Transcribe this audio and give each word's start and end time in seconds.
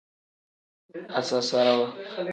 Asasarawu. 1.19 1.85